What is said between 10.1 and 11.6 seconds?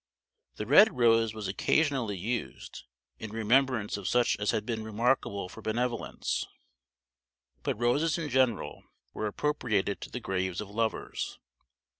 graves of lovers.